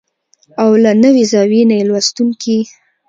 [0.63, 2.57] او له نوې زاويې نه يې لوستونکي